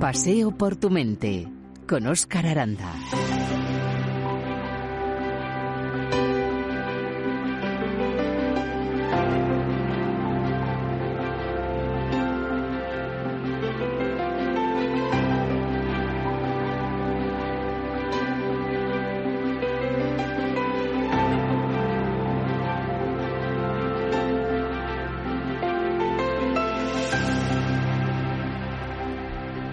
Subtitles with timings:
[0.00, 1.46] Paseo por tu mente
[1.86, 2.90] con Oscar Aranda.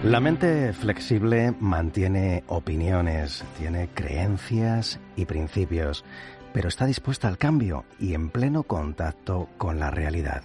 [0.08, 6.02] La mente flexible mantiene opiniones, tiene creencias y principios,
[6.54, 10.44] pero está dispuesta al cambio y en pleno contacto con la realidad.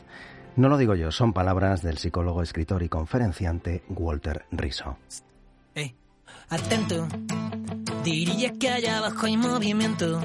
[0.58, 4.98] No lo digo yo, son palabras del psicólogo, escritor y conferenciante Walter Riso.
[5.76, 5.96] Eh,
[6.50, 7.08] atento,
[8.04, 10.20] que allá abajo hay movimiento.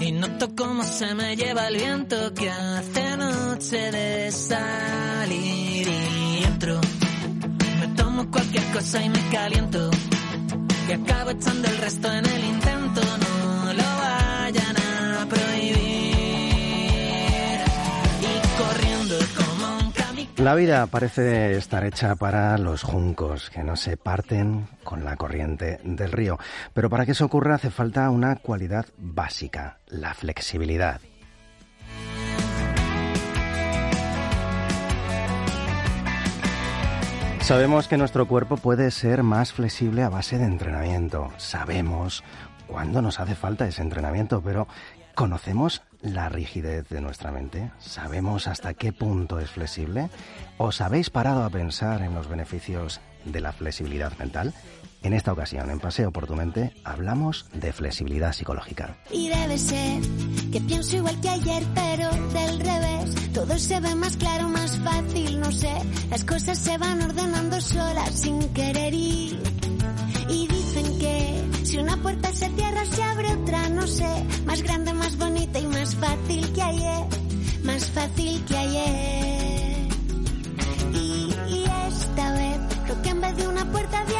[0.00, 6.80] Y noto cómo se me lleva el viento que hace noche de salir y entro
[8.28, 9.90] cualquier cosa y me caliento.
[10.88, 15.76] Y acabo echando el resto en el intento, no lo vayan a prohibir.
[18.20, 23.96] Y corriendo como un La vida parece estar hecha para los juncos, que no se
[23.96, 26.38] parten con la corriente del río.
[26.74, 31.00] Pero para que eso ocurra hace falta una cualidad básica, la flexibilidad.
[37.50, 41.32] Sabemos que nuestro cuerpo puede ser más flexible a base de entrenamiento.
[41.36, 42.22] Sabemos
[42.68, 44.68] cuándo nos hace falta ese entrenamiento, pero
[45.16, 47.72] ¿conocemos la rigidez de nuestra mente?
[47.80, 50.10] ¿Sabemos hasta qué punto es flexible?
[50.58, 54.54] ¿Os habéis parado a pensar en los beneficios de la flexibilidad mental?
[55.02, 58.98] En esta ocasión, en Paseo por tu mente, hablamos de flexibilidad psicológica.
[59.10, 60.02] Y debe ser
[60.52, 63.32] que pienso igual que ayer, pero del revés.
[63.32, 65.72] Todo se ve más claro, más fácil, no sé.
[66.10, 69.40] Las cosas se van ordenando solas sin querer ir.
[70.28, 74.24] Y dicen que si una puerta se cierra, se abre otra, no sé.
[74.44, 77.06] Más grande, más bonita y más fácil que ayer.
[77.64, 79.88] Más fácil que ayer.
[80.92, 84.19] Y, y esta vez, creo que en vez de una puerta viene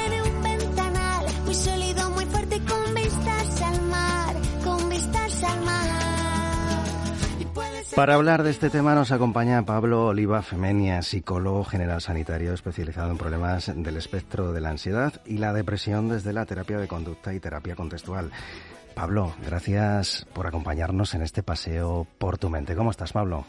[7.97, 13.19] Para hablar de este tema nos acompaña Pablo Oliva Femenia, psicólogo general sanitario especializado en
[13.19, 17.41] problemas del espectro de la ansiedad y la depresión desde la terapia de conducta y
[17.41, 18.31] terapia contextual.
[18.95, 22.75] Pablo, gracias por acompañarnos en este paseo por tu mente.
[22.75, 23.45] ¿Cómo estás, Pablo?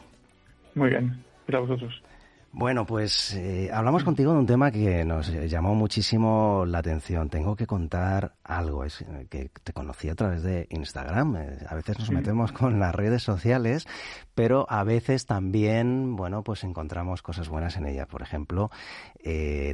[0.76, 2.11] Muy bien, gracias a vosotros.
[2.54, 7.30] Bueno, pues eh, hablamos contigo de un tema que nos llamó muchísimo la atención.
[7.30, 11.38] Tengo que contar algo, es eh, que te conocí a través de Instagram.
[11.38, 13.88] Eh, a veces nos metemos con las redes sociales,
[14.36, 18.08] pero a veces también, bueno, pues encontramos cosas buenas en ellas.
[18.08, 18.70] Por ejemplo,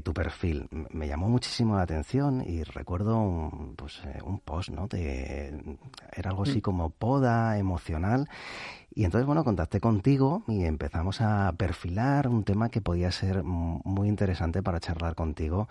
[0.04, 4.88] tu perfil me llamó muchísimo la atención y recuerdo un, pues, un post, ¿no?
[4.92, 6.62] era algo así mm.
[6.62, 8.28] como poda emocional
[8.98, 14.08] y entonces, bueno, contacté contigo y empezamos a perfilar un tema que podía ser muy
[14.08, 15.68] interesante para charlar contigo,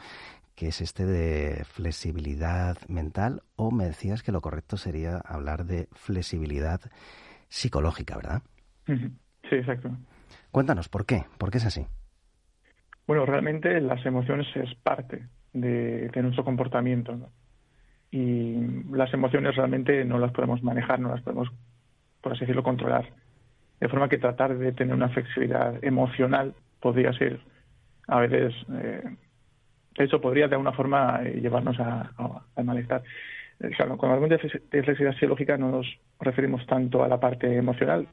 [0.55, 5.89] que es este de flexibilidad mental, o me decías que lo correcto sería hablar de
[5.91, 6.81] flexibilidad
[7.49, 8.43] psicológica, ¿verdad?
[8.87, 9.91] Sí, exacto.
[10.53, 11.25] Cuéntanos, ¿por qué?
[11.37, 11.85] ¿Por qué es así?
[13.09, 17.29] Bueno, realmente las emociones es parte de, nuestro comportamiento.
[18.13, 18.55] Y
[18.93, 21.49] las emociones realmente no las podemos manejar, no las podemos
[22.27, 23.07] por así decirlo, controlar.
[23.79, 27.39] De forma que tratar de tener una flexibilidad emocional podría ser,
[28.09, 29.15] a veces, eh,
[29.95, 33.05] eso podría de alguna forma eh, llevarnos al malestar.
[33.61, 35.87] Eh, claro, cuando hablamos de flexibilidad psicológica no nos
[36.19, 38.09] referimos tanto a la parte emocional,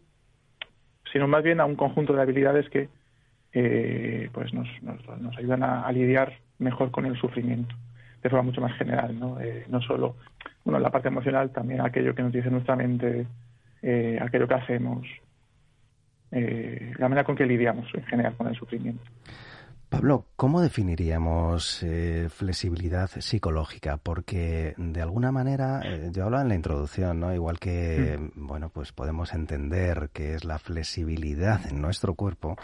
[1.12, 2.90] sino más bien a un conjunto de habilidades que
[4.32, 7.74] pues nos, nos, ayudan a, lidiar mejor con el sufrimiento
[8.22, 9.40] de forma mucho más general, ¿no?
[9.70, 10.18] no solo,
[10.64, 13.26] bueno, la parte emocional, también aquello que nos dice nuestra mente,
[13.84, 15.06] eh, aquello que hacemos,
[16.32, 19.04] eh, la manera con que lidiamos en general con el sufrimiento.
[19.94, 23.98] Pablo, ¿cómo definiríamos eh, flexibilidad psicológica?
[23.98, 27.31] Porque de alguna manera, eh, yo hablaba en la introducción, ¿no?
[27.31, 28.48] Igual que, mm.
[28.48, 32.57] bueno, pues podemos entender qué es la flexibilidad en nuestro cuerpo,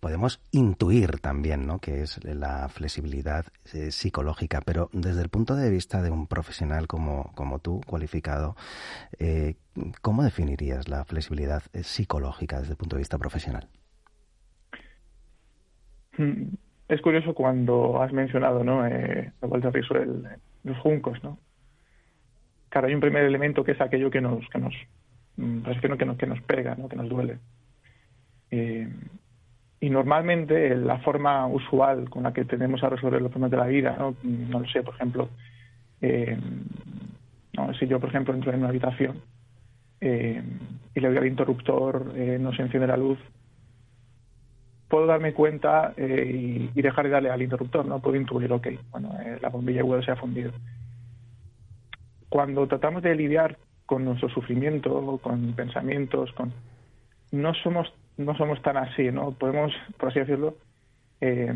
[0.00, 1.78] podemos intuir también, ¿no?
[1.78, 4.60] Que es la flexibilidad eh, psicológica.
[4.60, 8.56] Pero desde el punto de vista de un profesional como, como tú, cualificado,
[10.02, 13.68] ¿cómo definirías la flexibilidad psicológica desde el punto de vista profesional?
[16.88, 18.86] Mm, es curioso cuando has mencionado, ¿no?
[18.86, 19.72] Eh, la vuelta a
[20.64, 21.38] los juncos, ¿no?
[22.68, 24.74] Claro, hay un primer elemento que es aquello que nos, que nos,
[25.36, 26.88] mm, que nos, que nos pega, ¿no?
[26.88, 27.38] Que nos duele.
[28.50, 28.88] Eh,
[29.80, 33.66] y normalmente la forma usual con la que tenemos a resolver los problemas de la
[33.66, 35.28] vida, no, no lo sé, por ejemplo,
[36.00, 36.38] eh,
[37.56, 39.20] no, si yo, por ejemplo, entro en una habitación
[40.00, 40.42] eh,
[40.94, 43.18] y le doy al interruptor, eh, no se enciende la luz,
[44.88, 48.00] puedo darme cuenta eh, y, dejar de darle al interruptor, ¿no?
[48.00, 50.52] Puedo intuir, ok, bueno, eh, la bombilla web se ha fundido.
[52.28, 56.52] Cuando tratamos de lidiar con nuestro sufrimiento, con pensamientos, con
[57.32, 59.32] no somos no somos tan así, ¿no?
[59.32, 60.56] Podemos, por así decirlo,
[61.20, 61.52] eh,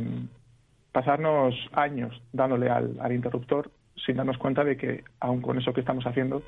[0.93, 6.07] pasarnos años dándole al, interruptor sin darnos cuenta de que, aun con eso que estamos
[6.07, 6.43] haciendo,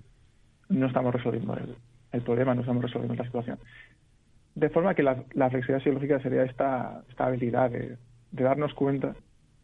[0.69, 1.57] no estamos resolviendo
[2.13, 3.59] el problema, no estamos resolviendo la situación.
[4.61, 7.97] De forma que la, flexibilidad psicológica sería esta, esta habilidad de,
[8.31, 9.15] darnos cuenta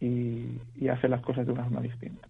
[0.01, 0.59] y,
[0.89, 2.27] hacer las cosas de una forma distinta.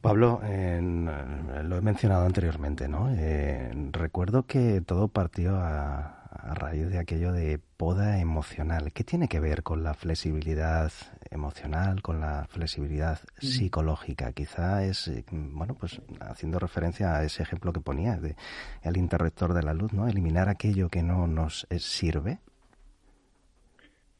[0.00, 3.10] Pablo, lo he mencionado anteriormente, ¿no?
[3.10, 8.92] Eh, recuerdo que todo partió a, a raíz de aquello de poda emocional.
[8.92, 10.90] ¿Qué tiene que ver con la flexibilidad
[11.30, 13.44] emocional, con la flexibilidad mm.
[13.44, 14.32] psicológica?
[14.32, 18.36] Quizá es, eh, bueno, pues haciendo referencia a ese ejemplo que ponía de
[18.82, 20.08] el interruptor de la luz, ¿no?
[20.08, 22.38] Eliminar aquello que no nos eh, sirve.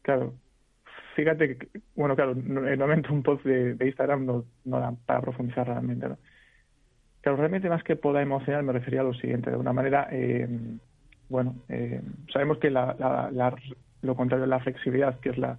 [0.02, 0.34] Claro.
[1.17, 6.08] Fíjate que, bueno, claro, momento un post de, Instagram no, no da para profundizar realmente,
[6.08, 6.19] ¿no?
[7.20, 10.08] Claro, realmente más que poda emocional me refería a lo siguiente, de una manera...
[10.11, 10.49] Eh,
[11.31, 15.56] bueno, eh, sabemos que lo contrario es la flexibilidad, que es la,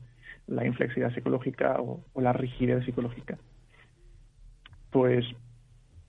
[0.66, 3.38] inflexibilidad psicológica o, la rigidez psicológica,
[4.92, 5.26] pues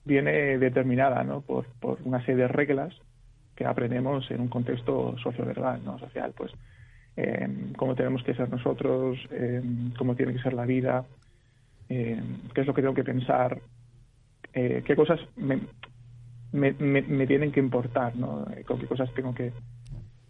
[0.03, 1.41] viene determinada ¿no?
[1.41, 1.65] por,
[2.03, 2.93] una serie de reglas
[3.55, 5.97] que aprendemos en un contexto socioverbal, ¿no?
[5.97, 6.51] social, pues
[7.15, 9.61] eh, cómo tenemos que ser nosotros, eh,
[9.97, 11.05] cómo tiene que ser la vida,
[11.87, 12.21] qué
[12.55, 13.61] es lo que tengo que pensar,
[14.51, 15.59] qué cosas me,
[16.53, 18.45] me, me, tienen que importar, ¿no?
[18.65, 19.51] Con qué cosas tengo que,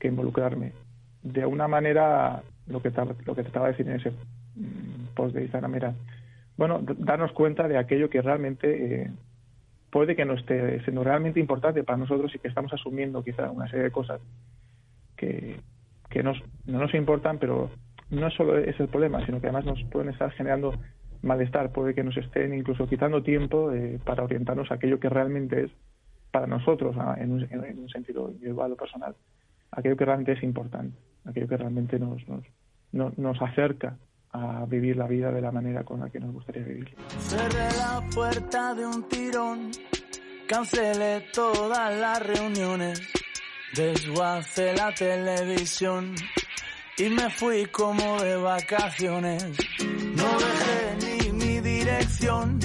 [0.01, 0.73] involucrarme.
[1.21, 2.91] De una manera, lo que,
[3.25, 5.93] lo que trataba de decir en ese mm, post de Instagram era,
[6.57, 9.11] bueno, darnos cuenta de aquello que realmente eh,
[9.89, 13.69] puede que no esté siendo realmente importante para nosotros y que estamos asumiendo quizá una
[13.69, 14.19] serie de cosas
[15.15, 15.61] que,
[16.09, 17.69] que nos, no nos importan, pero
[18.09, 20.73] no solo es el problema, sino que además nos pueden estar generando
[21.21, 25.63] malestar, puede que nos estén incluso quitando tiempo eh, para orientarnos a aquello que realmente
[25.63, 25.71] es
[26.33, 29.15] para nosotros en un, en un sentido individual o personal,
[29.69, 33.95] aquello que realmente es importante, aquello que realmente nos, nos, nos acerca
[34.31, 36.95] a vivir la vida de la manera con la que nos gustaría vivir.
[37.19, 39.69] Cerré la puerta de un tirón,
[40.47, 42.99] cancelé todas las reuniones,
[43.75, 46.15] desguacé la televisión
[46.97, 49.55] y me fui como de vacaciones.
[50.15, 52.57] No dejé ni mi dirección,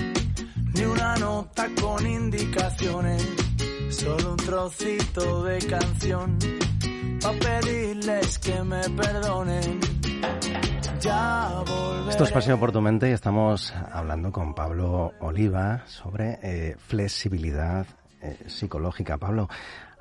[0.74, 3.47] ni una nota con indicaciones
[3.90, 6.38] solo un trocito de canción
[7.22, 9.80] para pedirles que me perdonen.
[12.08, 17.86] Esto es Pasión por tu mente y estamos hablando con Pablo Oliva sobre eh, flexibilidad
[18.20, 19.16] eh, psicológica.
[19.16, 19.48] Pablo,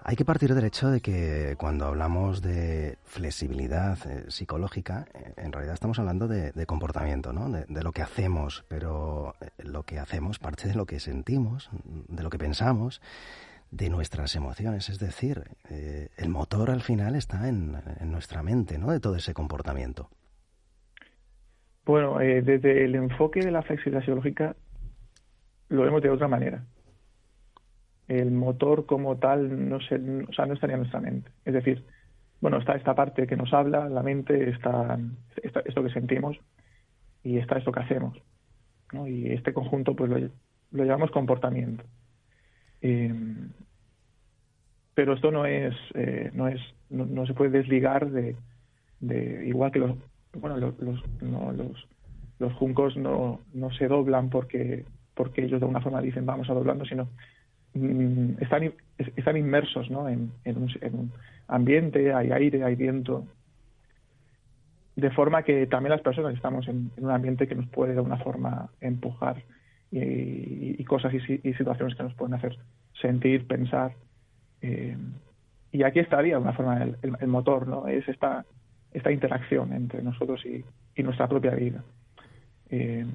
[0.04, 5.06] hay que partir del hecho de que cuando hablamos de flexibilidad eh, psicológica,
[5.38, 7.50] en realidad estamos hablando de, comportamiento, ¿no?
[7.50, 12.30] De, lo que hacemos, pero lo que hacemos parte de lo que sentimos, de lo
[12.30, 13.02] que pensamos
[13.72, 14.90] de nuestras emociones.
[14.90, 18.92] Es decir, eh, el motor al final está en, nuestra mente, ¿no?
[18.92, 20.10] De todo ese comportamiento.
[21.86, 24.56] Bueno, eh, desde el enfoque de la flexibilidad
[25.70, 26.64] lo vemos de otra manera.
[28.08, 31.30] El motor como tal no, se, o sea, no estaría en nuestra mente.
[31.44, 31.86] Es decir,
[32.40, 34.98] bueno, está esta parte que nos habla, la mente, está,
[35.44, 36.38] esto que sentimos
[37.24, 38.18] y está esto que hacemos.
[38.94, 39.08] ¿no?
[39.08, 40.18] Y este conjunto pues lo,
[40.72, 41.84] lo llamamos comportamiento.
[42.82, 43.14] Eh,
[44.98, 48.36] pero esto no es, eh, no es, no, se puede desligar de,
[49.00, 49.96] de igual que los,
[50.34, 51.88] bueno, los, los,
[52.40, 56.56] los, juncos no, no se doblan porque, porque ellos de alguna forma dicen vamos a
[56.56, 57.10] doblarlo, sino
[57.76, 60.10] mm, están, están inmersos ¿no?
[60.10, 61.12] en, en, un, en un
[61.48, 63.28] ambiente, hay aire, hay viento.
[64.96, 68.18] de forma que también las personas estamos en, un ambiente que nos puede de alguna
[68.18, 69.44] forma empujar
[69.91, 72.58] y, cosas y, situaciones que nos pueden hacer
[73.01, 73.94] sentir, pensar.
[74.62, 74.98] Eh,
[75.72, 77.88] y aquí estaría de una forma el, motor, ¿no?
[77.88, 78.46] Es esta,
[78.94, 80.63] esta interacción entre nosotros y,
[81.03, 81.84] nuestra propia vida.
[82.70, 83.06] Eh,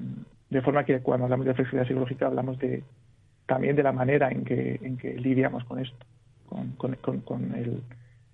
[0.49, 2.83] de forma que cuando hablamos de flexibilidad psicológica hablamos de
[3.45, 6.05] también de la manera en que, en que lidiamos con esto,
[6.47, 7.53] con, con,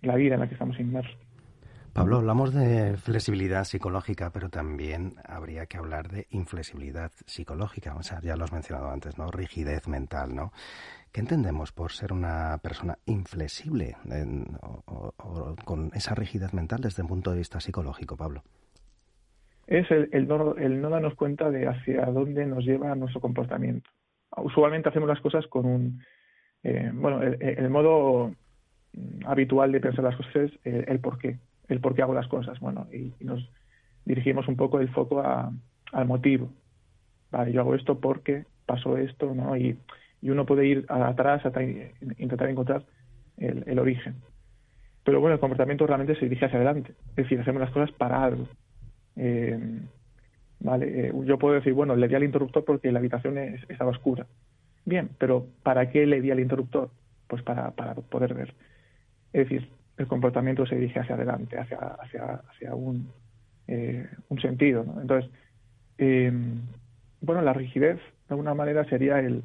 [0.02, 1.18] la vida en la que estamos inmersos.
[2.00, 7.94] Pablo, hablamos de flexibilidad psicológica, pero también habría que hablar de inflexibilidad psicológica.
[7.98, 9.30] O sea, ya lo has mencionado antes, ¿no?
[9.30, 10.54] Rigidez mental, ¿no?
[11.12, 13.98] ¿Qué entendemos por ser una persona inflexible
[14.62, 18.44] o, con esa rigidez mental desde el punto de vista psicológico, Pablo?
[19.68, 23.90] Es el, no, el no darnos cuenta de hacia dónde nos lleva nuestro comportamiento.
[24.38, 26.02] Usualmente hacemos las cosas con un...
[26.64, 28.34] Eh, bueno, el, modo
[29.26, 31.40] habitual de pensar las cosas es el, el por qué
[31.70, 32.60] el por qué hago las cosas.
[32.60, 33.48] Bueno, y, nos
[34.06, 36.50] dirigimos un poco el foco al motivo.
[37.32, 39.56] Vale, yo hago esto porque pasó esto, ¿no?
[39.56, 39.78] Y,
[40.22, 42.84] uno puede ir atrás hasta intentar encontrar
[43.38, 44.16] el, origen.
[45.06, 46.92] Pero bueno, el comportamiento realmente se dirige hacia adelante.
[47.12, 48.46] Es decir, hacemos las cosas para algo.
[49.16, 49.58] Eh,
[50.60, 54.28] vale, eh, yo puedo decir, bueno, le di al interruptor porque la habitación estaba oscura.
[54.84, 56.90] Bien, pero ¿para qué le di al interruptor?
[57.28, 58.54] Pues para, para poder ver.
[59.32, 63.12] Es decir, el comportamiento se dirige hacia adelante, hacia, hacia, hacia un,
[63.68, 64.86] eh, un sentido.
[65.00, 65.30] Entonces,
[65.98, 66.32] eh,
[67.22, 69.44] bueno, la rigidez de alguna manera sería el,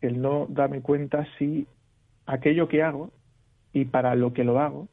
[0.00, 1.66] el no darme cuenta si
[2.26, 3.10] aquello que hago
[3.72, 4.88] y para lo que lo hago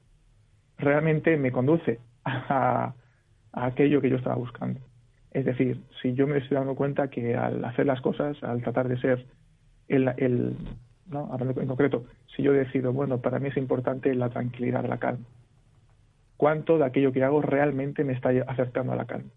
[0.78, 2.94] realmente me conduce a,
[3.54, 4.80] a aquello que yo estaba buscando.
[5.32, 8.88] Es decir, si yo me estoy dando cuenta que al hacer las cosas, al tratar
[8.88, 9.26] de ser
[9.88, 10.56] el, el,
[11.12, 15.26] Hablando en concreto, si yo decido, bueno, para mí es importante la tranquilidad, la calma.
[16.38, 19.30] ¿Cuánto de aquello que hago realmente me está acercando a la calma?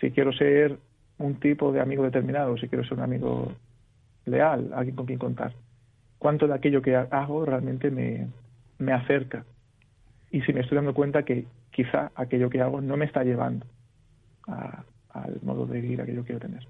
[0.00, 0.78] Si quiero ser
[1.18, 3.52] un tipo de amigo determinado, si quiero ser un amigo
[4.26, 5.52] leal, alguien con quien contar,
[6.18, 8.28] ¿cuánto de aquello que hago realmente me,
[8.78, 9.44] me acerca?
[10.30, 13.66] Y si me estoy dando cuenta que quizá aquello que hago no me está llevando
[14.46, 16.66] al modo de vivir que yo quiero tener.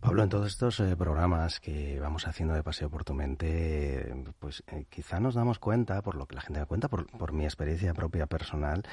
[0.00, 4.62] Pablo, en todos estos eh, programas que vamos haciendo de Paseo por tu Mente, pues
[4.68, 7.94] eh, quizá nos damos cuenta, por lo que la gente da cuenta, por mi experiencia
[7.94, 8.84] propia personal,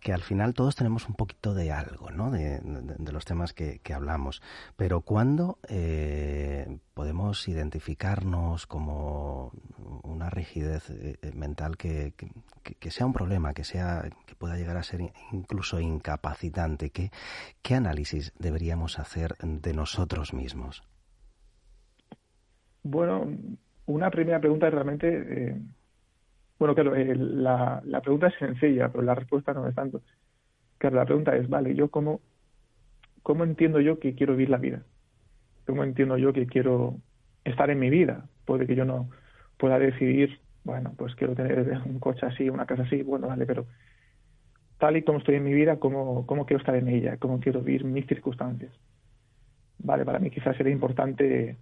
[0.00, 2.30] que al final todos tenemos un poquito de algo, ¿no?
[2.30, 2.60] De,
[3.12, 4.42] los temas que, hablamos.
[4.76, 9.52] Pero ¿cuándo eh, podemos identificarnos como
[10.02, 12.14] una rigidez eh, mental que,
[12.88, 16.90] sea un problema, que sea que pueda llegar a ser incluso incapacitante?
[16.90, 20.82] ¿Qué, análisis deberíamos hacer de nosotros mismos?
[22.82, 23.26] Bueno,
[23.86, 25.60] una primera pregunta realmente eh,
[26.60, 30.02] bueno, claro, la, la, pregunta es sencilla, pero la respuesta no es tanto.
[30.76, 32.20] Claro, la pregunta es, vale, ¿yo cómo,
[33.22, 34.82] cómo entiendo yo que quiero vivir la vida?
[35.66, 36.98] ¿Cómo entiendo yo que quiero
[37.44, 38.28] estar en mi vida?
[38.44, 39.08] Puede que yo no
[39.56, 43.64] pueda decidir, bueno, pues quiero tener un coche así, una casa así, bueno, vale, pero
[44.76, 47.16] tal y como estoy en mi vida, ¿cómo, cómo quiero estar en ella?
[47.16, 48.72] ¿Cómo quiero vivir mis circunstancias?
[49.78, 51.56] Vale, para mí quizás sería importante,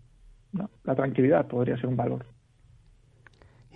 [0.82, 2.26] la tranquilidad podría ser un valor.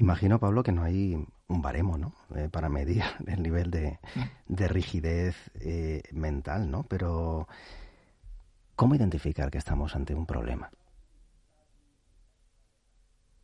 [0.03, 1.15] Imagino, Pablo, que no hay
[1.47, 2.13] un baremo, ¿no?
[2.35, 4.01] Eh, para medir el nivel de,
[4.49, 6.85] de rigidez eh, mental, ¿no?
[6.89, 7.47] Pero,
[8.75, 10.71] ¿cómo identificar que estamos ante un problema?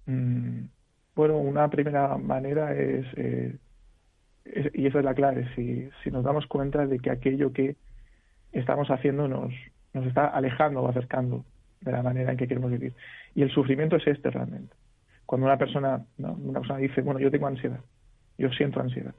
[0.06, 0.64] Mm,
[1.14, 3.56] bueno, una primera manera es, eh,
[4.74, 7.76] y esa es la clave, si, si nos damos cuenta de que aquello que
[8.50, 9.54] estamos haciendo nos,
[9.94, 11.44] nos está alejando o acercando
[11.82, 12.94] de la manera en que queremos vivir.
[13.36, 14.74] Y el sufrimiento es este realmente
[15.28, 17.80] cuando una persona, una persona dice, bueno, yo tengo ansiedad,
[18.38, 19.14] yo siento ansiedad.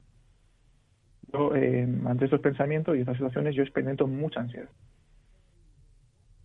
[1.32, 4.68] Yo, eh, ante estos pensamientos y estas situaciones, yo experimento mucha ansiedad.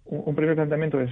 [0.03, 1.10] Un, primer planteamiento es,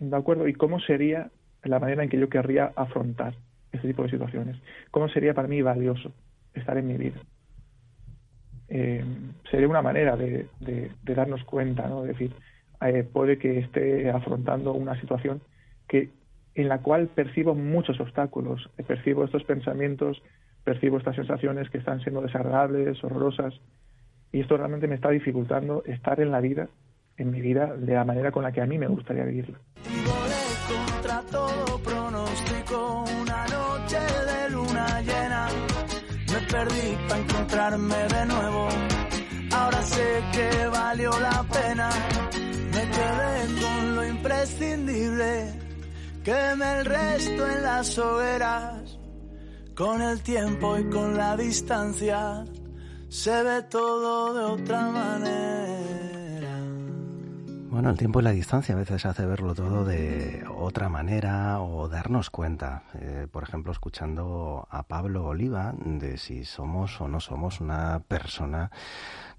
[0.00, 0.48] ¿de acuerdo?
[0.48, 1.30] ¿Y cómo sería
[1.62, 3.36] la manera en que yo querría afrontar
[3.70, 4.56] este tipo de situaciones?
[4.90, 6.12] ¿Cómo sería para mí valioso
[6.54, 7.20] estar en mi vida?
[8.66, 9.04] Eh,
[9.48, 10.48] sería una manera de,
[11.04, 12.02] darnos cuenta, ¿no?
[12.02, 12.34] Es decir,
[12.80, 15.40] eh, puede que esté afrontando una situación
[15.86, 16.10] que
[16.54, 20.22] en la cual percibo muchos obstáculos, percibo estos pensamientos,
[20.64, 23.54] percibo estas sensaciones que están siendo desagradables, horrorosas,
[24.32, 26.68] y esto realmente me está dificultando estar en la vida,
[27.16, 29.58] en mi vida, de la manera con la que a mí me gustaría vivirla.
[46.24, 48.96] Queme el resto en las hogueras,
[49.74, 52.44] con el tiempo y con la distancia.
[53.08, 56.60] se ve todo de otra manera.
[57.70, 61.88] Bueno, el tiempo y la distancia a veces hace verlo todo de otra manera o
[61.88, 62.84] darnos cuenta.
[62.94, 68.70] Eh, por ejemplo, escuchando a Pablo Oliva de si somos o no somos una persona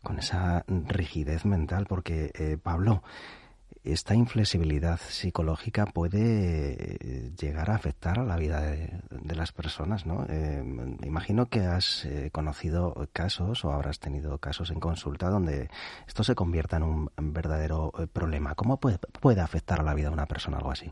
[0.02, 3.04] con esa rigidez mental, porque eh, Pablo,
[3.84, 10.26] esta inflexibilidad psicológica puede eh, llegar a afectar a la vida de, las personas, ¿no?
[10.30, 10.64] Eh,
[11.04, 15.70] imagino que has eh, conocido casos o habrás tenido casos en consulta donde
[16.08, 18.56] esto se convierta en un verdadero problema.
[18.56, 20.92] ¿Cómo puede, afectar a la vida de una persona algo así?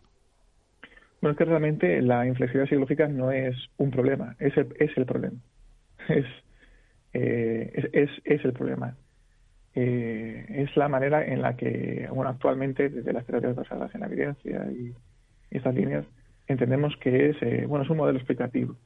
[1.21, 5.05] Bueno, es que realmente la inflexibilidad psicológica no es un problema, es el, es el
[5.05, 5.37] problema.
[7.13, 8.95] Es, es, es el problema
[9.75, 14.07] eh, es la manera en la que, bueno, actualmente, desde las terapias basadas en la
[14.07, 14.93] evidencia y,
[15.51, 16.05] estas líneas,
[16.47, 18.77] entendemos que es, eh, bueno, es un modelo explicativo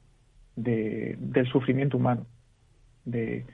[0.56, 2.26] de, del sufrimiento humano,
[3.04, 3.44] de,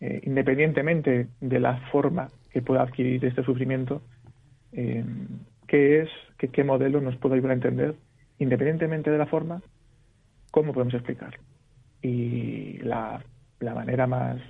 [0.00, 4.02] eh, independientemente de la forma que pueda adquirir este sufrimiento,
[4.72, 5.04] eh,
[5.66, 7.94] qué es, qué, modelo nos puede ayudar a entender,
[8.38, 9.62] independientemente de la forma,
[10.50, 11.42] cómo podemos explicarlo.
[12.02, 13.22] Y la,
[13.58, 14.40] la manera más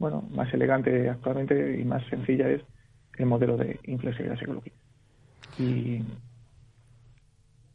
[0.00, 2.62] bueno, más elegante actualmente y más sencilla es
[3.18, 4.76] el modelo de inflexibilidad psicológica.
[5.58, 6.02] Y,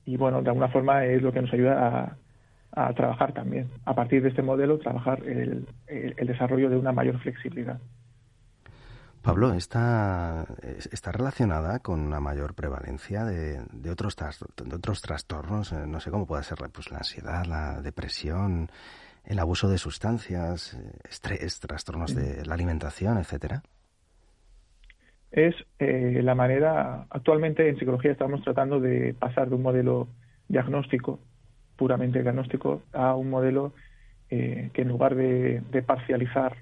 [0.06, 2.18] y bueno, de alguna forma es lo que nos ayuda a,
[2.88, 3.70] a trabajar también.
[3.86, 7.80] A partir de este modelo, trabajar el, el, desarrollo de una mayor flexibilidad.
[9.22, 10.46] Pablo, ¿está,
[10.92, 15.72] está relacionada con una mayor prevalencia de, de, otros, de otros trastornos?
[15.72, 18.70] Eh, no sé cómo puede ser pues, la ansiedad, la depresión,
[19.28, 20.80] el abuso de sustancias,
[21.10, 23.64] estrés, trastornos de la alimentación, etcétera?
[25.32, 30.08] Es eh, la manera, actualmente en psicología estamos tratando de pasar de un modelo
[30.48, 31.20] diagnóstico,
[31.76, 33.74] puramente diagnóstico, a un modelo
[34.30, 36.56] eh, que en lugar de, de parcializar,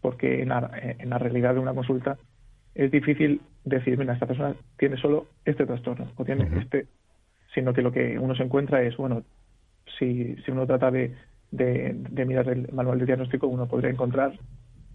[0.00, 2.18] porque en la, en la, realidad de una consulta
[2.74, 6.62] es difícil decir, mira, esta persona tiene solo este trastorno o tiene uh -huh.
[6.62, 6.86] este,
[7.54, 9.22] sino que lo que uno se encuentra es, bueno,
[9.98, 11.14] si, si uno trata de
[11.50, 14.38] de, de, mirar el manual de diagnóstico, uno podría encontrar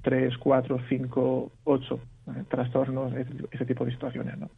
[0.01, 4.37] tres, cuatro, cinco, ocho eh, trastornos, ese, ese, tipo de situaciones.
[4.37, 4.49] ¿no?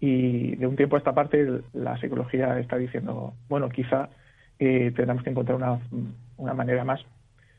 [0.00, 4.08] Y de un tiempo a esta parte, la psicología está diciendo, bueno, quizá
[4.58, 5.80] eh, tendremos que encontrar una,
[6.36, 7.00] una manera más,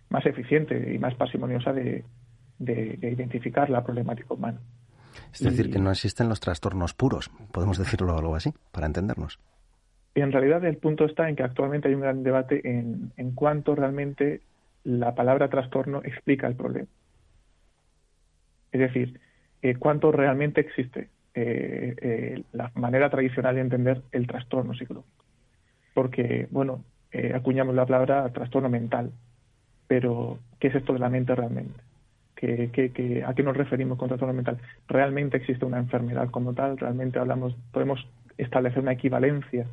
[0.10, 2.04] más eficiente y más parsimoniosa de,
[2.60, 4.60] de, de identificar la problemática humana.
[5.34, 9.40] Es decir, que no existen los trastornos puros, podemos decirlo algo así, para entendernos.
[10.18, 13.76] Y en realidad el punto está en que actualmente hay un gran debate en, cuánto
[13.76, 14.42] realmente
[14.84, 16.88] la palabra trastorno explica el problema.
[18.72, 19.20] Es decir,
[19.62, 25.24] eh, cuánto realmente existe eh, eh, la manera tradicional de entender el trastorno psicológico.
[25.94, 26.84] Porque, bueno,
[27.36, 29.12] acuñamos la palabra trastorno mental,
[29.88, 31.80] pero ¿qué es esto de la mente realmente?
[32.34, 34.58] ¿Qué, qué, qué, a qué nos referimos con trastorno mental?
[34.88, 36.76] ¿Realmente existe una enfermedad como tal?
[36.80, 38.04] ¿Realmente hablamos, podemos
[38.40, 39.68] establecer una equivalencia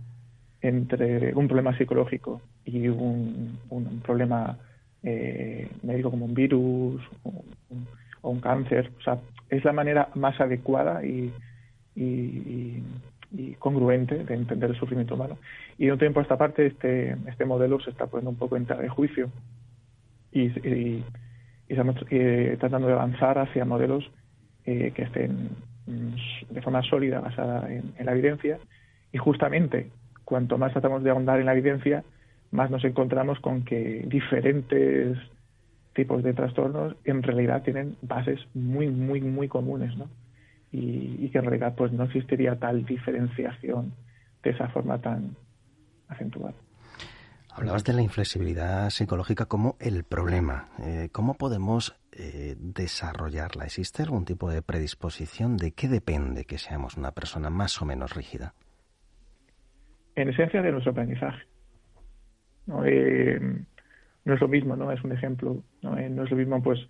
[0.64, 4.56] entre un problema psicológico y un, un problema
[5.02, 7.86] eh, médico como un virus o un,
[8.22, 8.90] o un, cáncer.
[8.98, 9.18] O sea,
[9.50, 11.30] es la manera más adecuada y,
[11.94, 12.82] y,
[13.30, 15.36] y, congruente de entender el sufrimiento humano.
[15.76, 18.56] Y de un tiempo a esta parte, este, este modelo se está poniendo un poco
[18.56, 19.28] en de juicio
[20.32, 21.04] y, y,
[21.68, 24.10] estamos eh, tratando de avanzar hacia modelos
[24.64, 25.50] eh, que estén
[25.86, 28.58] mm, de forma sólida, basada en la evidencia
[29.12, 29.90] y justamente
[30.24, 32.04] cuanto más tratamos de ahondar en la evidencia,
[32.50, 35.18] más nos encontramos con que diferentes
[35.94, 40.08] tipos de trastornos en realidad tienen bases muy, muy, muy comunes, ¿no?
[40.70, 43.92] Y, que en realidad pues no existiría tal diferenciación
[44.42, 45.36] de esa forma tan
[46.08, 46.54] acentuada.
[47.50, 50.68] Hablabas de la inflexibilidad psicológica como el problema.
[50.80, 53.64] Eh, ¿Cómo podemos eh, desarrollarla?
[53.64, 55.56] ¿Existe algún tipo de predisposición?
[55.56, 58.54] ¿De qué depende que seamos una persona más o menos rígida?
[60.16, 61.42] En esencia de nuestro aprendizaje.
[62.66, 62.84] ¿no?
[62.84, 63.40] Eh,
[64.24, 64.90] no es lo mismo, ¿no?
[64.90, 65.98] Es un ejemplo, ¿no?
[65.98, 66.80] Eh, no es lo mismo, pues,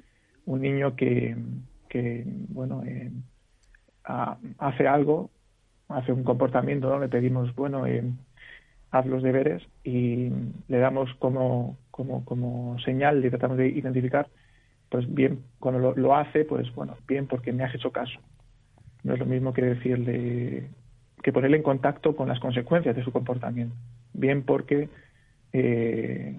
[0.46, 1.36] un niño que,
[1.88, 3.10] que bueno, eh,
[4.04, 5.30] hace algo,
[5.88, 7.00] hace un comportamiento, ¿no?
[7.00, 7.84] Le pedimos, bueno,
[8.90, 10.30] haz los deberes y
[10.68, 14.28] le damos como, como, como señal y tratamos de identificar,
[14.90, 18.20] pues bien, cuando lo, lo hace, pues bueno, bien porque me has hecho caso.
[19.02, 20.68] No es lo mismo que decirle,
[21.24, 23.74] que ponerle en contacto con las consecuencias de su comportamiento.
[24.12, 24.90] Bien porque
[25.54, 26.36] eh,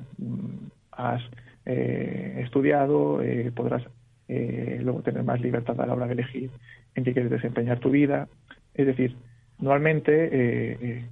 [0.92, 1.24] has
[1.66, 3.82] eh, estudiado, eh, podrás
[4.28, 6.52] eh, luego tener más libertad a la hora de elegir
[6.94, 8.28] en qué quieres desempeñar tu vida.
[8.76, 9.16] Es decir,
[9.58, 11.06] normalmente eh, eh,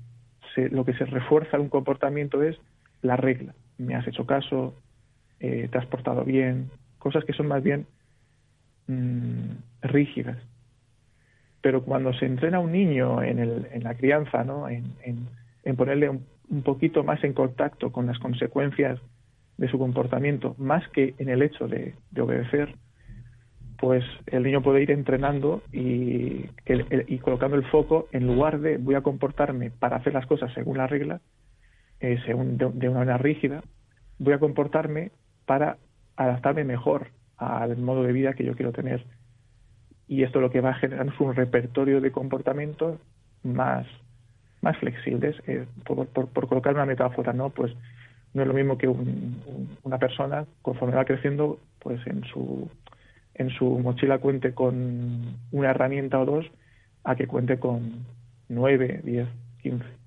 [0.53, 2.55] se, lo que se refuerza de un comportamiento es
[3.01, 3.55] la regla.
[3.79, 4.75] Me has hecho caso,
[5.39, 7.87] te has portado bien, cosas que son más bien
[8.87, 9.49] mm,
[9.81, 10.37] rígidas.
[11.63, 14.67] Pero cuando se entrena a un niño en, el, en la crianza, ¿no?
[14.67, 18.99] en, en, ponerle un, poquito más en contacto con las consecuencias
[19.57, 22.75] de su comportamiento, más que en el hecho de, obedecer,
[23.79, 26.49] pues el niño puede ir entrenando y,
[27.07, 30.77] y, colocando el foco en lugar de voy a comportarme para hacer las cosas según
[30.77, 31.21] la regla,
[32.01, 33.63] eh, según de, una manera rígida,
[34.19, 35.11] voy a comportarme
[35.45, 35.77] para
[36.17, 39.05] adaptarme mejor al modo de vida que yo quiero tener.
[40.07, 42.99] Y esto lo que va a generar es un repertorio de comportamientos
[43.43, 43.87] más,
[44.61, 45.35] más flexibles.
[45.47, 46.07] Eh, por,
[46.47, 47.49] colocar una metáfora, ¿no?
[47.49, 47.73] Pues
[48.33, 52.69] no es lo mismo que una persona, conforme va creciendo, pues en su,
[53.35, 56.45] en su mochila cuente con una herramienta o dos,
[57.03, 58.05] a que cuente con
[58.49, 59.27] nueve, diez,
[59.61, 60.02] quince.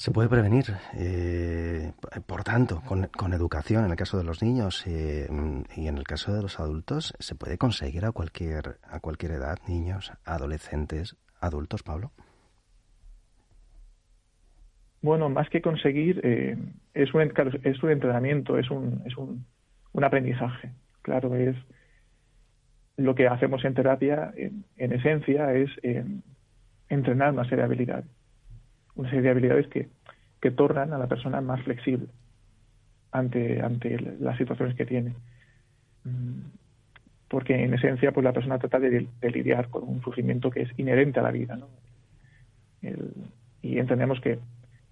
[0.00, 1.92] Se puede prevenir, eh,
[2.26, 5.28] por tanto, con, educación en el caso de los niños eh,
[5.76, 9.58] y en el caso de los adultos, se puede conseguir a cualquier, a cualquier edad,
[9.68, 12.12] niños, adolescentes, adultos, Pablo.
[15.02, 16.56] Bueno, más que conseguir, eh,
[16.94, 19.44] es, un, es un entrenamiento, es un, es un,
[19.92, 20.70] un aprendizaje.
[21.02, 21.56] Claro, es
[22.96, 25.68] lo que hacemos en terapia, en, en esencia, es
[26.88, 28.19] entrenar una serie de habilidades
[29.00, 29.88] una serie de habilidades que,
[30.40, 32.08] que tornan a la persona más flexible
[33.12, 35.14] ante, ante las situaciones que tiene.
[36.04, 36.40] Mm,
[37.28, 41.20] porque en esencia pues la persona trata de, lidiar con un sufrimiento que es inherente
[41.20, 41.56] a la vida.
[41.56, 41.68] ¿no?
[43.62, 44.38] y entendemos que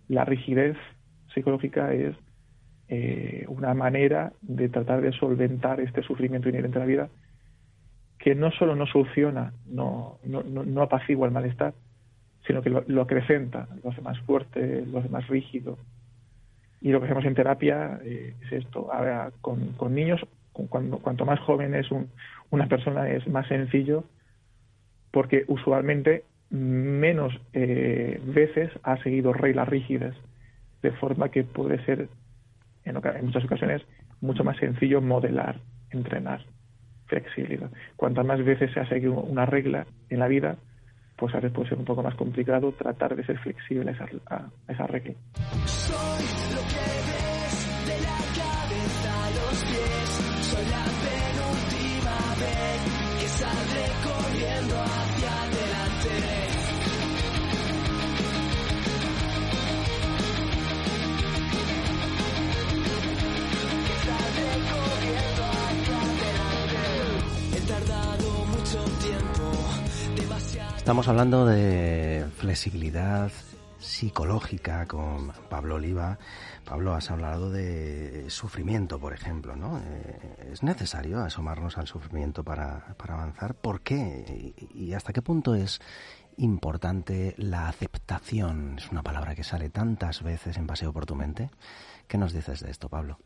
[0.09, 0.77] la rigidez
[1.33, 2.15] psicológica es
[2.89, 7.09] eh, una manera de tratar de solventar este sufrimiento inherente a la vida
[8.19, 11.73] que no solo no soluciona, no, no, no apacigua el malestar,
[12.49, 15.79] sino que lo, acrecenta, lo hace más fuerte, lo hace más rígido.
[16.81, 18.91] Y lo que hacemos en terapia eh, es esto.
[18.91, 22.09] Ahora, con, niños, cuando, cuanto más joven es un,
[22.49, 24.05] una persona, es más sencillo,
[25.11, 30.17] porque usualmente menos eh, veces ha seguido reglas rígidas,
[30.81, 32.09] de forma que puede ser,
[32.85, 33.83] en, en muchas ocasiones,
[34.23, 36.41] mucho más sencillo modelar, entrenar
[37.09, 37.71] flexibilidad.
[37.97, 40.57] Cuantas más veces se ha seguido una regla en la vida,
[41.19, 43.95] pues a veces puede ser un poco más complicado tratar de ser flexible a
[44.67, 45.15] a esa regla.
[70.89, 73.31] Estamos hablando de flexibilidad
[73.79, 76.17] psicológica con Pablo Oliva.
[76.65, 79.81] Pablo, has hablado de sufrimiento, por ejemplo, ¿no?
[79.81, 83.55] Eh, ¿Es necesario asomarnos al sufrimiento para, para avanzar?
[83.55, 84.55] ¿Por qué?
[84.75, 85.79] ¿Y hasta qué punto es
[86.39, 88.77] importante la aceptación?
[88.79, 91.51] Es una palabra que sale tantas veces en Paseo por tu mente.
[92.09, 93.19] ¿Qué nos dices de esto, Pablo?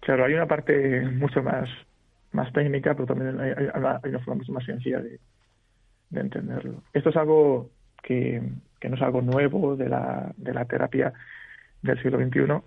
[0.00, 1.68] Claro, hay una parte mucho más,
[2.32, 5.20] más técnica, pero también hay, hay una forma mucho más sencilla de,
[6.10, 6.82] de entenderlo.
[6.92, 7.70] Esto es algo
[8.02, 8.42] que,
[8.88, 11.12] no es algo nuevo de la, de la terapia
[11.82, 12.62] del siglo XXI,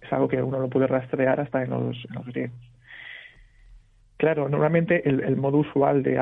[0.00, 2.56] es algo que uno lo puede rastrear hasta en los, en los griegos.
[4.16, 6.12] Claro, normalmente el, modo usual de,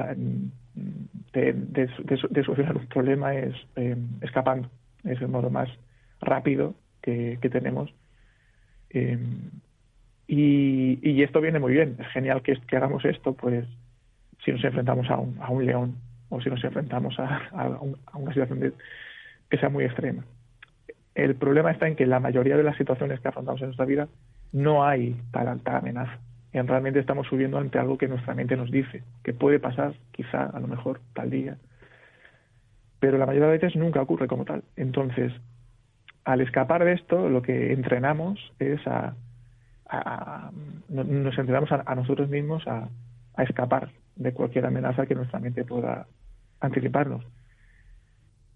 [1.32, 4.70] de, de, solucionar un problema es eh, escapando,
[5.02, 5.68] es el modo más
[6.20, 7.92] rápido que, que tenemos.
[8.90, 9.18] Eh,
[10.28, 13.64] y, y, esto viene muy bien, es genial que, que hagamos esto, pues
[14.44, 15.96] si nos enfrentamos a un, a un león
[16.28, 17.78] o si nos enfrentamos a,
[18.14, 18.74] una situación
[19.48, 20.24] que sea muy extrema.
[21.14, 24.08] El problema está en que la mayoría de las situaciones que afrontamos en nuestra vida
[24.52, 26.18] no hay tal alta amenaza.
[26.52, 30.60] Realmente estamos subiendo ante algo que nuestra mente nos dice, que puede pasar, quizá, a
[30.60, 31.56] lo mejor, tal día.
[33.00, 34.64] Pero la mayoría de veces nunca ocurre como tal.
[34.76, 35.32] Entonces,
[36.24, 39.14] al escapar de esto, lo que entrenamos es a,
[40.88, 42.88] nos entrenamos a, nosotros mismos a,
[43.38, 46.06] escapar de cualquier amenaza que nuestra mente pueda
[46.60, 47.24] anticiparnos.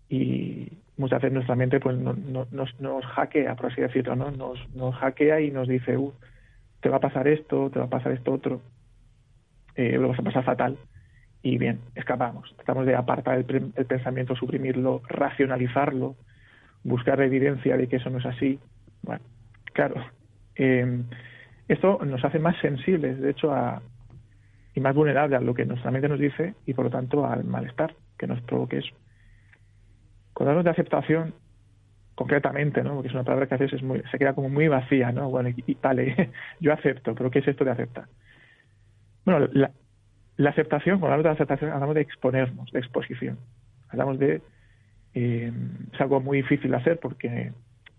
[0.08, 2.14] Y muchas veces nuestra mente pues no,
[2.50, 4.30] nos, nos, hackea, por así decirlo, ¿no?
[4.30, 6.12] Nos, nos hackea y nos dice, uh,
[6.80, 8.60] te va a pasar esto, te va a pasar esto otro,
[9.74, 10.76] eh, lo vas a pasar fatal.
[11.42, 12.54] Y bien, escapamos.
[12.56, 16.14] Tratamos de apartar el, el pensamiento, suprimirlo, racionalizarlo,
[16.84, 18.60] buscar evidencia de que eso no es así.
[19.02, 19.22] Bueno,
[19.72, 19.96] claro,
[20.54, 21.02] eh,
[21.68, 23.82] esto nos hace más sensibles, de hecho, a,
[24.74, 27.44] y más vulnerable a lo que nuestra mente nos dice y por lo tanto al
[27.44, 28.94] malestar que nos provoque eso.
[30.32, 31.34] Cuando hablamos de aceptación,
[32.14, 32.94] concretamente, ¿no?
[32.94, 35.30] porque es una palabra que a veces es muy, se queda como muy vacía, ¿no?
[35.30, 36.30] Bueno, y, vale,
[36.60, 38.04] yo acepto, pero ¿qué es esto de aceptar?
[39.24, 39.70] Bueno, la,
[40.48, 43.38] aceptación, cuando hablamos de aceptación, hablamos de exponernos, de exposición.
[43.88, 44.42] Hablamos de.
[45.14, 45.52] Eh,
[45.92, 47.52] es algo muy difícil de hacer porque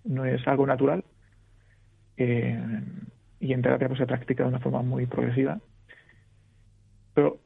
[0.03, 1.03] no es algo natural.
[2.17, 2.59] Eh,
[3.39, 5.59] y en terapia pues, se practica de una forma muy progresiva.
[7.13, 7.38] Pero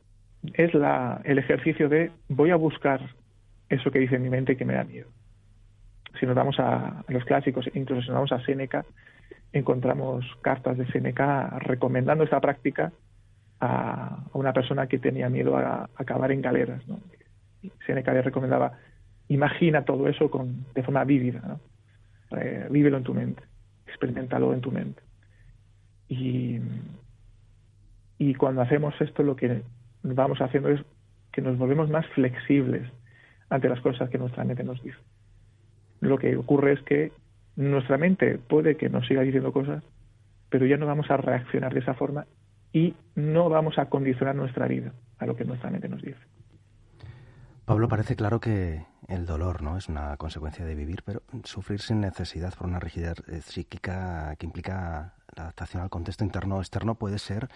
[0.53, 3.01] es la, el ejercicio de voy a buscar
[3.69, 5.09] eso que dice en mi mente que me da miedo.
[6.19, 8.85] Si nos vamos a, los clásicos, incluso si nos vamos a Séneca,
[9.51, 12.91] encontramos cartas de Séneca recomendando esta práctica
[13.59, 16.87] a, una persona que tenía miedo a, acabar en galeras.
[16.87, 16.99] ¿no?
[17.85, 18.73] Séneca le recomendaba,
[19.27, 21.59] imagina todo eso con, de forma vívida, ¿no?
[22.39, 23.41] Eh, vívelo en tu mente,
[23.85, 25.01] experimentalo en tu mente.
[26.09, 26.59] Y,
[28.17, 29.61] y cuando hacemos esto lo que
[30.03, 30.81] vamos haciendo es
[31.31, 32.89] que nos volvemos más flexibles
[33.49, 34.97] ante las cosas que nuestra mente nos dice.
[35.99, 37.11] Lo que ocurre es que
[37.55, 39.83] nuestra mente puede que nos siga diciendo cosas,
[40.49, 42.25] pero ya no vamos a reaccionar de esa forma
[42.73, 46.19] y no vamos a condicionar nuestra vida a lo que nuestra mente nos dice.
[47.65, 51.99] Pablo, parece claro que el dolor no es una consecuencia de vivir, pero sufrir sin
[51.99, 57.19] necesidad por una rigidez psíquica que implica la adaptación al contexto interno o externo puede
[57.19, 57.49] ser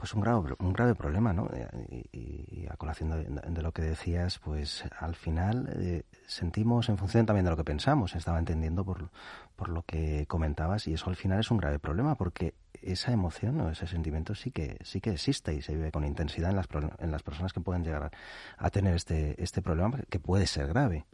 [0.00, 1.50] pues un grave, un grave problema, ¿no?
[1.52, 7.26] Eh, y, a colación de, lo que decías, pues al final eh, sentimos en función
[7.26, 9.10] también de lo que pensamos, estaba entendiendo por,
[9.56, 13.60] por lo que comentabas, y eso al final es un grave problema, porque esa emoción
[13.60, 16.68] o ese sentimiento sí que, sí que existe y se vive con intensidad en las,
[16.98, 18.10] en las personas que pueden llegar
[18.56, 21.04] a, tener este, este problema, que puede ser grave.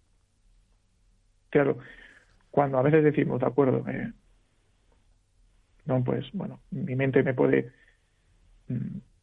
[1.51, 1.79] Claro,
[2.53, 4.13] cuando a veces decimos, de acuerdo, eh,
[5.87, 7.73] no, pues bueno, mi mente me puede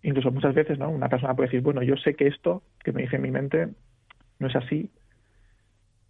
[0.02, 0.90] incluso muchas veces, ¿no?
[0.90, 3.70] Una persona puede decir, bueno, yo sé que esto que me dice en mi mente
[4.40, 4.92] no es así,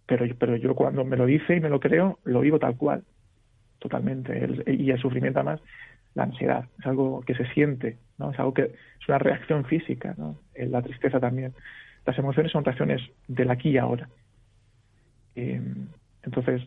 [0.06, 3.04] pero, pero yo cuando me lo dice y me lo creo, lo vivo tal cual,
[3.78, 4.48] totalmente.
[4.66, 5.60] y el sufrimiento además,
[6.14, 8.30] la ansiedad, es algo que se siente, ¿no?
[8.30, 10.38] Es algo que es una reacción física, ¿no?
[10.54, 11.54] La tristeza también.
[12.06, 14.08] Las emociones son reacciones del aquí y ahora.
[15.34, 16.62] entonces,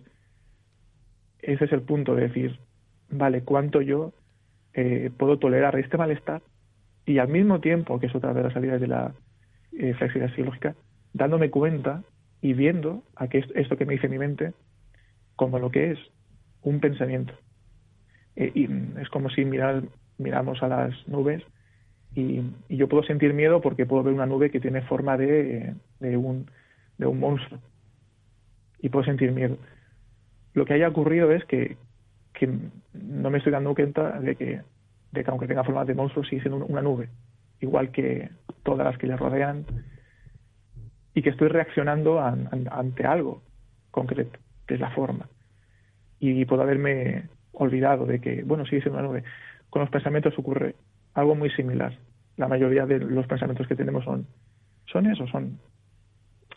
[1.39, 2.59] ese es el punto de decir,
[3.09, 4.13] vale, ¿cuánto yo
[4.73, 6.41] eh, puedo tolerar este malestar
[7.07, 9.13] y al mismo tiempo, que es otra de las salidas de la
[9.71, 10.75] eh, flexibilidad psicológica,
[11.13, 12.03] dándome cuenta
[12.41, 14.53] y viendo a que esto que me dice mi mente
[15.37, 15.99] como lo que es
[16.63, 17.33] un pensamiento.
[18.35, 18.67] Eh, y
[18.99, 19.83] es como si mirar,
[20.17, 21.41] miramos a las nubes
[22.13, 26.51] y, yo puedo sentir miedo porque puedo ver una nube que tiene forma de, un,
[26.97, 27.61] de un monstruo
[28.81, 29.57] y puedo sentir miedo.
[30.53, 31.77] Lo que haya ocurrido es que
[32.93, 34.61] no me estoy dando cuenta de que
[35.23, 37.09] que aunque tenga forma de monstruo sigue siendo una nube,
[37.59, 38.29] igual que
[38.63, 39.65] todas las que le rodean,
[41.13, 43.41] y que estoy reaccionando ante algo
[43.89, 45.27] concreto, que es la forma.
[46.19, 49.23] Y puedo haberme olvidado de que, bueno, sigue siendo una nube.
[49.71, 50.75] Con los pensamientos ocurre
[51.15, 51.97] algo muy similar.
[52.35, 54.27] La mayoría de los pensamientos que tenemos son,
[54.85, 55.59] son eso, son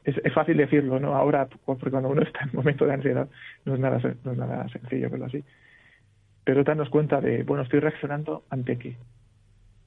[0.05, 1.15] es, fácil decirlo, ¿no?
[1.15, 3.29] Ahora, porque cuando uno está en momento de ansiedad,
[3.65, 5.43] no es nada, no es nada sencillo verlo así
[6.51, 8.97] pero darnos cuenta de, bueno, estoy reaccionando ante qué,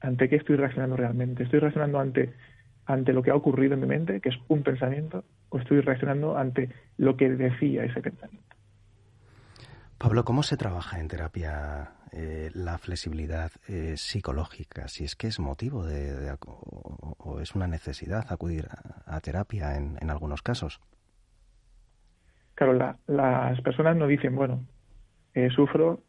[0.00, 2.32] ante qué estoy reaccionando realmente, estoy reaccionando ante,
[2.86, 6.38] ante lo que ha ocurrido en mi mente, que es un pensamiento, o estoy reaccionando
[6.38, 8.56] ante lo que decía ese pensamiento.
[9.98, 14.88] Pablo, ¿cómo se trabaja en terapia eh, la flexibilidad eh, psicológica?
[14.88, 18.68] Si es que es motivo de, o, es una necesidad acudir
[19.04, 20.80] a, terapia en, en, algunos casos.
[22.54, 24.64] Claro, las personas no dicen, bueno,
[25.34, 26.00] eh, sufro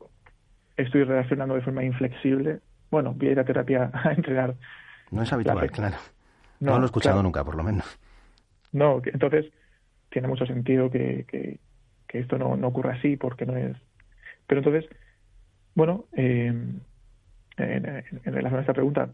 [0.77, 2.59] estoy reaccionando de forma inflexible,
[2.91, 4.55] bueno, voy a ir a terapia a entrenar.
[5.11, 5.97] No es habitual, claro.
[6.59, 7.99] No, lo he escuchado nunca, por lo menos.
[8.71, 9.51] No, entonces
[10.09, 11.59] tiene mucho sentido que, que,
[12.17, 13.75] esto no, no, ocurra así porque no es...
[14.47, 14.89] Pero entonces,
[15.73, 16.47] bueno, eh,
[17.57, 19.09] en, relación a esta pregunta,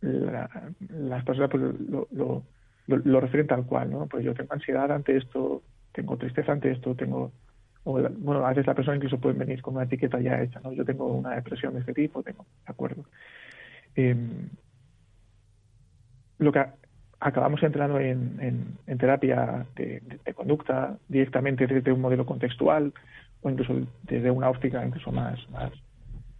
[0.00, 2.44] las personas pues, lo, lo,
[2.86, 4.06] lo, lo refieren tal cual, ¿no?
[4.06, 7.32] Pues yo tengo ansiedad ante esto, tengo tristeza ante esto, tengo
[7.84, 10.72] bueno, a veces la persona incluso puede venir con una etiqueta ya hecha, ¿no?
[10.72, 13.04] Yo tengo una depresión de este tipo, tengo, de acuerdo.
[13.94, 14.48] Em,
[16.38, 16.64] lo que
[17.20, 20.02] acabamos entrando en, en, terapia de,
[20.34, 22.92] conducta directamente desde un modelo contextual
[23.42, 25.72] o incluso desde una óptica incluso más, más,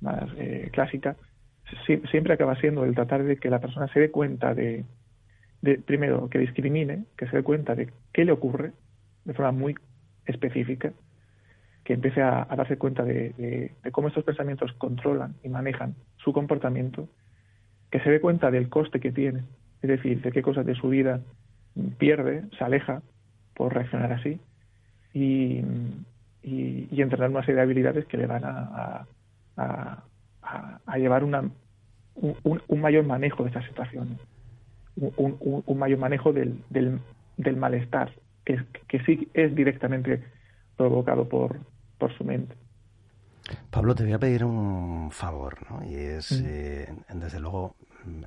[0.00, 1.16] más eh, clásica,
[2.10, 4.84] siempre acaba siendo el tratar de que la persona se dé cuenta de,
[5.62, 8.72] de, primero, que discrimine, que se dé cuenta de qué le ocurre
[9.24, 9.74] de forma muy
[10.26, 10.92] específica
[11.84, 17.08] que empiece a, darse cuenta de, cómo estos pensamientos controlan y manejan su comportamiento,
[17.90, 19.42] que se dé cuenta del coste que tiene,
[19.82, 21.20] es decir, de qué cosas de su vida
[21.98, 23.02] pierde, se aleja
[23.54, 24.40] por reaccionar así,
[25.12, 25.62] y,
[26.90, 29.06] entrenar una serie de habilidades que le van a,
[29.56, 31.50] a, llevar una
[32.14, 34.18] un, mayor manejo de esta situación,
[34.96, 38.12] un, mayor manejo del, del, malestar,
[38.44, 40.22] que sí es directamente
[40.76, 41.58] provocado por,
[41.98, 42.56] por su mente.
[43.70, 45.84] Pablo, te voy a pedir un favor, ¿no?
[45.84, 47.76] Y es, eh, desde luego,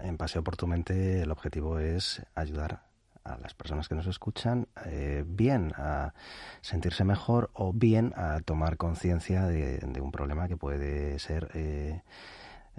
[0.02, 2.84] en Paseo por tu mente el objetivo es ayudar
[3.24, 6.14] a las personas que nos escuchan eh, bien a
[6.62, 12.02] sentirse mejor o bien a tomar conciencia de, de, un problema que puede ser eh,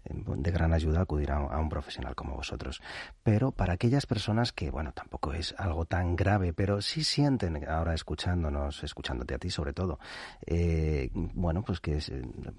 [0.04, 2.80] de gran ayuda acudir a, un profesional como vosotros.
[3.22, 7.94] Pero para aquellas personas que, bueno, tampoco es algo tan grave, pero sí sienten ahora
[7.94, 9.98] escuchándonos, escuchándote a ti sobre todo,
[10.46, 12.12] eh, bueno, pues que es,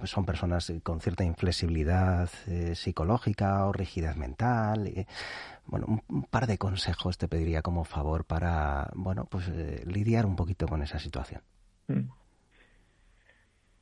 [0.03, 4.87] son personas con cierta inflexibilidad eh, psicológica o rigidez mental.
[4.87, 5.05] Eh,
[5.65, 10.35] bueno, un, par de consejos te pediría como favor para, bueno, pues eh, lidiar un
[10.35, 11.41] poquito con esa situación.
[11.87, 12.09] Mm.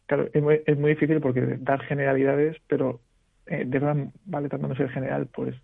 [0.06, 3.02] Claro, es muy, es muy difícil porque dar generalidades, pero
[3.48, 5.56] eh, de verdad vale tratando de ser general, pues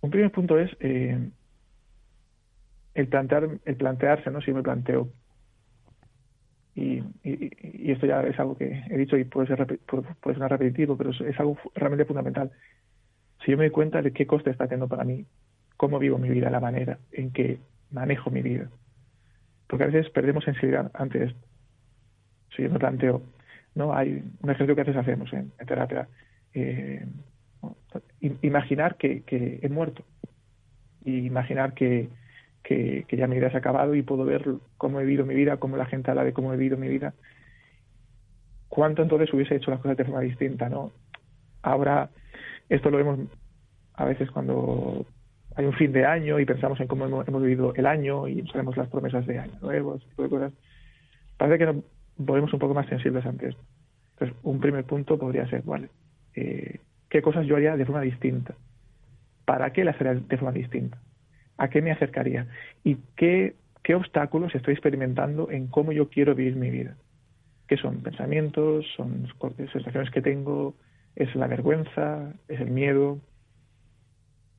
[0.00, 1.30] un primer punto es eh,
[2.94, 4.40] el plantear, el plantearse, ¿no?
[4.40, 5.08] Si me planteo
[6.74, 10.50] y, y, y, esto ya es algo que he dicho y puede ser puede sonar
[10.50, 12.50] repetitivo, pero es, es, algo realmente fundamental.
[13.44, 15.24] Si yo me doy cuenta de qué coste está teniendo para mí,
[15.76, 18.68] cómo vivo mi vida, la manera en que manejo mi vida,
[19.68, 21.46] porque a veces perdemos sensibilidad ante esto.
[22.56, 23.22] Si yo me planteo,
[23.74, 26.08] no hay un ejercicio que a veces hacemos en terapia,
[26.54, 27.06] eh,
[28.42, 29.22] imaginar que,
[29.62, 30.04] he muerto
[31.04, 32.08] imaginar que,
[33.10, 34.44] ya mi vida se ha acabado y puedo ver
[34.76, 37.14] cómo he vivido mi vida, cómo la gente habla de cómo he vivido mi vida.
[38.68, 40.68] ¿Cuánto entonces hubiese hecho las cosas de forma distinta?
[40.68, 40.92] no
[41.62, 42.10] Ahora,
[42.68, 43.20] esto lo vemos
[43.94, 45.06] a veces cuando
[45.54, 48.44] hay un fin de año y pensamos en cómo hemos, hemos vivido el año y
[48.48, 50.52] sabemos las promesas de año nuevo, ese tipo de cosas.
[51.36, 51.84] Parece que nos
[52.16, 53.62] volvemos un poco más sensibles ante esto.
[54.12, 55.88] Entonces, un primer punto podría ser, vale,
[56.34, 58.54] eh, qué cosas yo haría de forma distinta,
[59.44, 60.98] para qué las haría de forma distinta,
[61.56, 62.48] a qué me acercaría
[62.82, 66.96] y qué, qué obstáculos estoy experimentando en cómo yo quiero vivir mi vida.
[67.66, 68.84] ¿Qué son pensamientos?
[68.96, 69.26] ¿Son
[69.72, 70.74] sensaciones que tengo?
[71.16, 72.32] ¿Es la vergüenza?
[72.48, 73.20] ¿Es el miedo?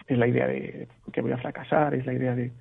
[0.08, 1.94] ¿Es la idea de que voy a fracasar?
[1.94, 2.52] ¿Es la idea de...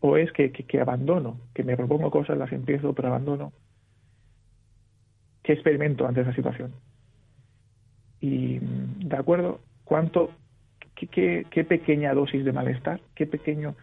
[0.00, 3.52] o es que, que, que abandono, que me propongo cosas, las empiezo, pero abandono?
[5.42, 6.72] ¿Qué experimento ante esa situación?
[8.20, 10.30] Y de acuerdo cuánto
[10.94, 13.74] qué, qué, qué, pequeña dosis de malestar qué pequeño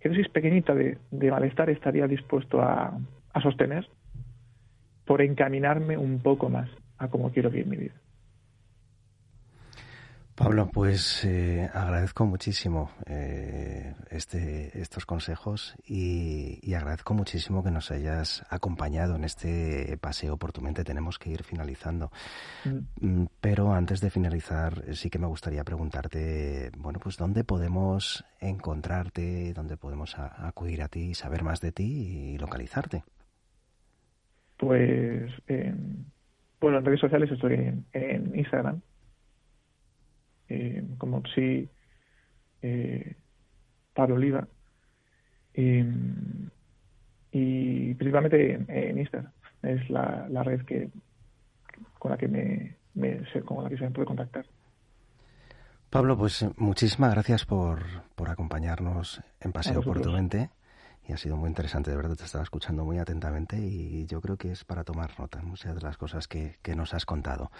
[0.00, 2.98] qué dosis pequeñita de, de malestar estaría dispuesto a,
[3.32, 3.88] a, sostener
[5.04, 7.94] por encaminarme un poco más a cómo quiero vivir mi vida
[10.38, 17.90] Pablo, pues eh, agradezco muchísimo eh, este, estos consejos y, y, agradezco muchísimo que nos
[17.90, 20.84] hayas acompañado en este paseo por tu mente.
[20.84, 22.12] Tenemos que ir finalizando.
[23.00, 23.24] Mm.
[23.40, 29.76] Pero antes de finalizar, sí que me gustaría preguntarte, bueno, pues dónde podemos encontrarte, dónde
[29.76, 33.02] podemos a, acudir a ti, saber más de ti y localizarte.
[34.56, 35.74] Pues, eh,
[36.60, 38.80] bueno, en redes sociales estoy en, en Instagram
[40.48, 41.68] eh, como si
[42.62, 43.14] eh,
[43.94, 44.46] Pablo Oliva
[45.54, 45.84] eh,
[47.32, 49.32] y principalmente en, en, Instagram.
[49.62, 50.88] Es la, la, red que
[51.98, 54.46] con la que me, me con la que se me puede contactar.
[55.90, 57.80] Pablo, pues muchísimas gracias por,
[58.14, 60.50] por acompañarnos en Paseo por tu Mente
[61.08, 64.36] y ha sido muy interesante, de verdad te estaba escuchando muy atentamente y yo creo
[64.36, 67.50] que es para tomar nota muchas de las cosas que, que nos has contado.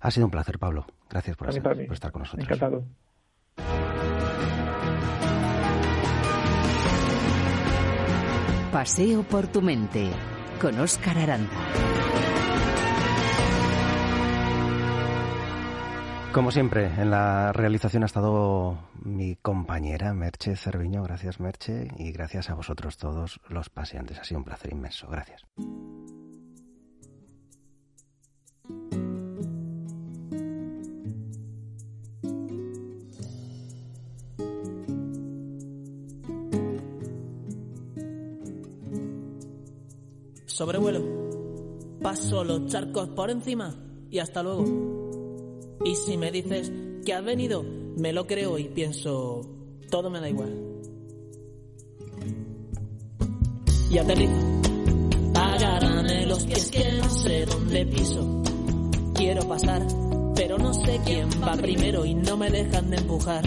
[0.00, 0.86] Ha sido un placer, Pablo.
[1.10, 2.46] Gracias por, hacer, por estar con nosotros.
[2.46, 2.84] Encantado.
[8.72, 10.10] Paseo por tu mente
[10.60, 11.93] con Óscar Aranda.
[16.34, 21.04] Como siempre, en la realización ha estado mi compañera Merche Cerviño.
[21.04, 24.18] Gracias, Merche, y gracias a vosotros todos los paseantes.
[24.18, 25.06] Ha sido un placer inmenso.
[25.06, 25.44] Gracias.
[40.46, 43.72] Sobrevuelo, paso los charcos por encima
[44.10, 44.93] y hasta luego.
[45.82, 46.70] Y si me dices
[47.04, 47.64] que has venido,
[47.96, 49.42] me lo creo y pienso,
[49.90, 50.52] todo me da igual.
[53.90, 54.32] Y aterrizo,
[55.34, 58.42] agárrame los pies que no sé dónde piso.
[59.14, 59.86] Quiero pasar,
[60.34, 63.44] pero no sé quién va primero y no me dejan de empujar.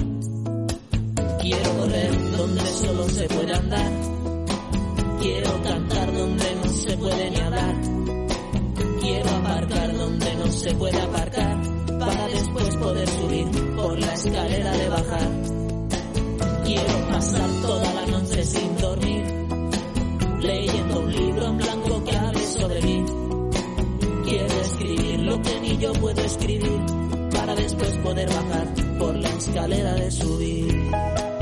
[1.42, 3.92] Quiero correr donde solo se puede andar.
[5.20, 7.76] Quiero cantar donde no se puede ni hablar.
[9.02, 11.57] Quiero aparcar donde no se puede aparcar
[12.58, 15.30] después poder subir por la escalera de bajar.
[16.66, 19.24] Quiero pasar toda la noche sin dormir,
[20.42, 23.06] leyendo un libro en blanco que hable sobre mí.
[24.26, 26.80] Quiero escribir lo que ni yo puedo escribir,
[27.32, 31.37] para después poder bajar por la escalera de subir.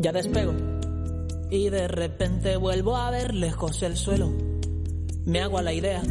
[0.00, 0.52] Ya despego
[1.50, 4.32] y de repente vuelvo a ver lejos el suelo.
[5.24, 6.02] Me hago a la idea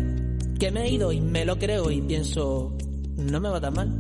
[0.60, 2.74] que me he ido y me lo creo y pienso,
[3.16, 3.98] no me va tan mal.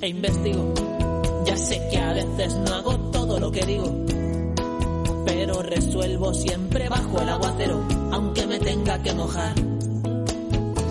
[0.00, 0.72] E investigo,
[1.44, 4.04] ya sé que a veces no hago todo lo que digo,
[5.26, 9.54] pero resuelvo siempre bajo el aguacero, aunque me tenga que mojar.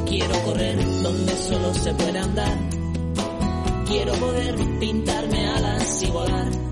[0.06, 2.58] Quiero correr donde solo se puede andar.
[3.88, 6.69] Quiero poder pintarme alas y volar.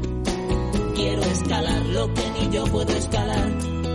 [0.98, 3.52] Quiero escalar lo que ni yo puedo escalar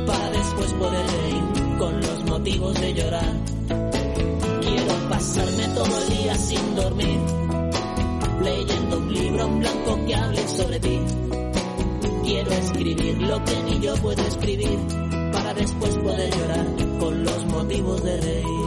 [0.07, 3.33] para después poder reír con los motivos de llorar.
[4.61, 7.19] Quiero pasarme todo el día sin dormir,
[8.45, 11.01] leyendo un libro blanco que hable sobre ti.
[12.23, 14.79] Quiero escribir lo que ni yo puedo escribir
[15.33, 16.67] para después poder llorar
[17.01, 18.62] con los motivos de reír.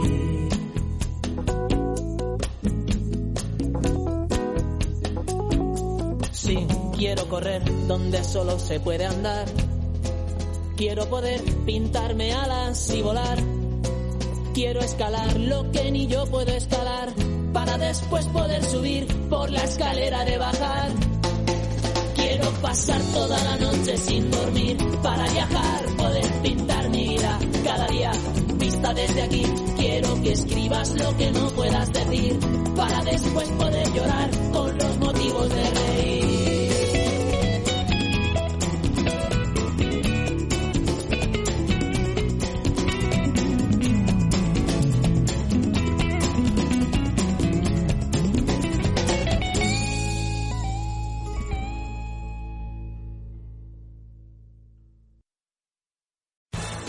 [7.26, 9.46] Correr donde solo se puede andar.
[10.76, 13.38] Quiero poder pintarme alas y volar.
[14.54, 17.12] Quiero escalar lo que ni yo puedo escalar
[17.52, 20.90] para después poder subir por la escalera de bajar.
[22.14, 28.12] Quiero pasar toda la noche sin dormir para viajar, poder pintar mi vida cada día
[28.58, 29.42] vista desde aquí.
[29.76, 32.38] Quiero que escribas lo que no puedas decir
[32.76, 35.95] para después poder llorar con los motivos de reír.